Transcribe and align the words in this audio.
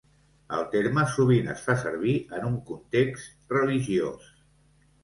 El 0.59 0.63
terme 0.71 1.03
sovint 1.17 1.51
es 1.53 1.61
fa 1.67 1.75
servir 1.83 2.17
en 2.39 2.49
un 2.51 2.59
context 2.73 3.57
religiós. 3.61 4.31